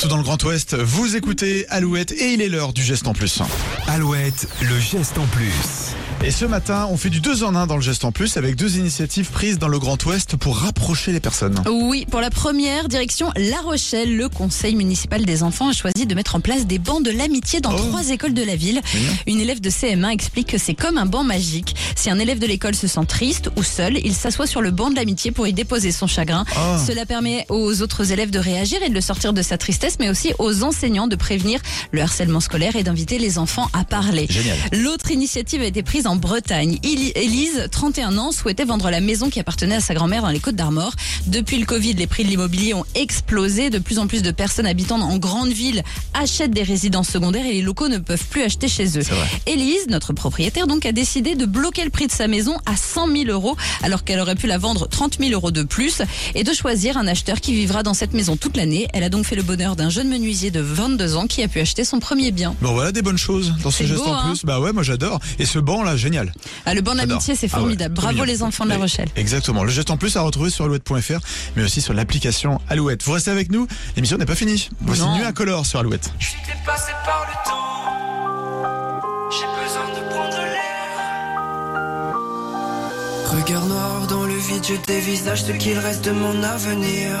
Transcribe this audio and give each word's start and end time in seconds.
Tout 0.00 0.06
dans 0.06 0.16
le 0.16 0.22
Grand 0.22 0.40
Ouest, 0.44 0.76
vous 0.76 1.16
écoutez 1.16 1.66
Alouette 1.70 2.12
et 2.12 2.34
il 2.34 2.40
est 2.40 2.48
l'heure 2.48 2.72
du 2.72 2.84
geste 2.84 3.08
en 3.08 3.14
plus. 3.14 3.40
Alouette, 3.88 4.46
le 4.62 4.78
geste 4.78 5.18
en 5.18 5.26
plus. 5.26 5.50
Et 6.24 6.30
ce 6.32 6.44
matin, 6.44 6.88
on 6.90 6.96
fait 6.96 7.10
du 7.10 7.20
2 7.20 7.42
en 7.44 7.54
1 7.54 7.66
dans 7.68 7.76
le 7.76 7.82
geste 7.82 8.04
en 8.04 8.10
plus 8.12 8.36
avec 8.36 8.56
deux 8.56 8.76
initiatives 8.76 9.30
prises 9.30 9.58
dans 9.58 9.68
le 9.68 9.78
Grand 9.78 10.04
Ouest 10.06 10.36
pour 10.36 10.56
rapprocher 10.58 11.12
les 11.12 11.18
personnes. 11.20 11.62
Oui, 11.70 12.06
pour 12.10 12.20
la 12.20 12.30
première, 12.30 12.88
direction 12.88 13.30
La 13.36 13.60
Rochelle, 13.60 14.16
le 14.16 14.28
conseil 14.28 14.74
municipal 14.76 15.24
des 15.24 15.42
enfants 15.44 15.68
a 15.68 15.72
choisi 15.72 16.06
de 16.06 16.14
mettre 16.16 16.34
en 16.36 16.40
place 16.40 16.66
des 16.66 16.78
bancs 16.80 17.04
de 17.04 17.10
l'amitié 17.12 17.60
dans 17.60 17.72
Oh. 17.72 17.78
trois 17.78 18.10
écoles 18.10 18.34
de 18.34 18.42
la 18.42 18.54
ville. 18.56 18.80
Une 19.28 19.40
élève 19.40 19.60
de 19.60 19.70
CM1 19.70 20.10
explique 20.10 20.48
que 20.48 20.58
c'est 20.58 20.74
comme 20.74 20.98
un 20.98 21.06
banc 21.06 21.22
magique. 21.24 21.74
Si 21.96 22.08
un 22.10 22.18
élève 22.20 22.38
de 22.40 22.46
l'école 22.46 22.74
se 22.76 22.86
sent 22.88 23.04
triste 23.08 23.50
ou 23.56 23.62
seul, 23.64 23.98
il 24.04 24.14
s'assoit 24.14 24.46
sur 24.48 24.60
le 24.60 24.70
banc 24.72 24.90
de 24.90 24.96
l'amitié 24.96 25.30
pour 25.32 25.46
y 25.48 25.52
déposer 25.52 25.90
son 25.92 26.06
chagrin. 26.08 26.44
Ah. 26.56 26.78
Cela 26.84 27.04
permet 27.06 27.46
aux 27.48 27.80
autres 27.82 28.10
élèves 28.12 28.30
de 28.30 28.38
réagir 28.40 28.80
et 28.84 28.88
de 28.88 28.94
le 28.94 29.00
sortir 29.00 29.32
de 29.32 29.42
sa 29.42 29.56
tristesse, 29.56 29.87
mais 29.98 30.10
aussi 30.10 30.32
aux 30.38 30.62
enseignants 30.62 31.06
de 31.06 31.16
prévenir 31.16 31.60
le 31.92 32.02
harcèlement 32.02 32.40
scolaire 32.40 32.76
et 32.76 32.82
d'inviter 32.82 33.18
les 33.18 33.38
enfants 33.38 33.68
à 33.72 33.84
parler. 33.84 34.26
Génial. 34.28 34.56
L'autre 34.72 35.10
initiative 35.10 35.62
a 35.62 35.66
été 35.66 35.82
prise 35.82 36.06
en 36.06 36.16
Bretagne. 36.16 36.78
Élise, 36.82 37.68
31 37.70 38.18
ans, 38.18 38.32
souhaitait 38.32 38.64
vendre 38.64 38.90
la 38.90 39.00
maison 39.00 39.30
qui 39.30 39.40
appartenait 39.40 39.76
à 39.76 39.80
sa 39.80 39.94
grand-mère 39.94 40.22
dans 40.22 40.28
les 40.28 40.40
Côtes 40.40 40.56
d'Armor. 40.56 40.92
Depuis 41.26 41.58
le 41.58 41.66
Covid, 41.66 41.94
les 41.94 42.06
prix 42.06 42.24
de 42.24 42.28
l'immobilier 42.28 42.74
ont 42.74 42.84
explosé. 42.94 43.70
De 43.70 43.78
plus 43.78 43.98
en 43.98 44.06
plus 44.06 44.22
de 44.22 44.30
personnes 44.30 44.66
habitant 44.66 45.00
en 45.00 45.18
grande 45.18 45.50
ville 45.50 45.82
achètent 46.14 46.50
des 46.50 46.62
résidences 46.62 47.08
secondaires 47.08 47.46
et 47.46 47.52
les 47.52 47.62
locaux 47.62 47.88
ne 47.88 47.98
peuvent 47.98 48.24
plus 48.30 48.42
acheter 48.42 48.68
chez 48.68 48.98
eux. 48.98 49.02
Élise, 49.46 49.86
notre 49.88 50.12
propriétaire, 50.12 50.66
donc, 50.66 50.86
a 50.86 50.92
décidé 50.92 51.34
de 51.34 51.46
bloquer 51.46 51.84
le 51.84 51.90
prix 51.90 52.06
de 52.06 52.12
sa 52.12 52.26
maison 52.26 52.56
à 52.66 52.76
100 52.76 53.08
000 53.08 53.24
euros, 53.30 53.56
alors 53.82 54.04
qu'elle 54.04 54.20
aurait 54.20 54.34
pu 54.34 54.46
la 54.46 54.58
vendre 54.58 54.88
30 54.88 55.18
000 55.20 55.32
euros 55.32 55.50
de 55.50 55.62
plus, 55.62 56.02
et 56.34 56.44
de 56.44 56.52
choisir 56.52 56.96
un 56.96 57.06
acheteur 57.06 57.40
qui 57.40 57.54
vivra 57.54 57.82
dans 57.82 57.94
cette 57.94 58.12
maison 58.12 58.36
toute 58.36 58.56
l'année. 58.56 58.88
Elle 58.92 59.04
a 59.04 59.08
donc 59.08 59.24
fait 59.24 59.36
le 59.36 59.42
bonheur 59.42 59.76
d'un 59.78 59.88
jeune 59.88 60.08
menuisier 60.08 60.50
de 60.50 60.60
22 60.60 61.16
ans 61.16 61.26
qui 61.26 61.42
a 61.42 61.48
pu 61.48 61.60
acheter 61.60 61.84
son 61.84 62.00
premier 62.00 62.32
bien. 62.32 62.54
Bon 62.60 62.72
voilà 62.72 62.92
des 62.92 63.00
bonnes 63.00 63.16
choses 63.16 63.54
dans 63.62 63.70
ce 63.70 63.78
C'est 63.78 63.86
geste 63.86 64.02
beau, 64.04 64.10
en 64.10 64.14
hein 64.18 64.30
plus. 64.30 64.44
Bah 64.44 64.60
ouais, 64.60 64.72
moi 64.72 64.82
j'adore. 64.82 65.20
Et 65.38 65.46
ce 65.46 65.58
banc 65.58 65.82
là, 65.84 65.96
génial. 65.96 66.32
Ah, 66.66 66.74
le 66.74 66.80
banc 66.82 66.94
d'amitié, 66.96 67.34
c'est 67.36 67.46
Ah 67.52 67.56
ouais, 67.56 67.60
formidable. 67.62 67.94
Bravo 67.94 68.24
les 68.24 68.42
enfants 68.42 68.64
de 68.64 68.70
La 68.70 68.76
Rochelle. 68.76 69.08
Exactement. 69.16 69.62
Le 69.64 69.70
geste 69.70 69.90
en 69.90 69.96
plus 69.96 70.16
à 70.16 70.20
retrouver 70.22 70.50
sur 70.50 70.64
alouette.fr, 70.66 71.20
mais 71.56 71.62
aussi 71.62 71.80
sur 71.80 71.94
l'application 71.94 72.60
Alouette. 72.68 73.02
Vous 73.04 73.12
restez 73.12 73.30
avec 73.30 73.50
nous. 73.52 73.66
L'émission 73.96 74.18
n'est 74.18 74.26
pas 74.26 74.34
finie. 74.34 74.68
Voici 74.80 75.00
Non. 75.02 75.16
Nuit 75.16 75.24
incolore 75.24 75.64
sur 75.64 75.78
Alouette. 75.78 76.10
Je 76.18 76.26
suis 76.26 76.38
dépassé 76.46 76.90
par 77.06 77.24
le 77.28 77.34
temps. 77.48 77.54
J'ai 79.30 79.46
besoin 79.62 79.88
de 79.94 80.00
prendre 80.12 80.36
l'air. 80.36 80.58
Regard 83.44 83.66
noir 83.66 84.06
dans 84.08 84.24
le 84.24 84.34
vide, 84.36 84.64
je 84.68 84.74
dévisage 84.86 85.44
ce 85.44 85.52
qu'il 85.52 85.78
reste 85.78 86.04
de 86.04 86.10
mon 86.10 86.42
avenir. 86.42 87.20